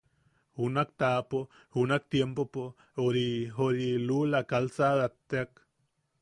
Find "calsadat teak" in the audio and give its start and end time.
4.49-5.51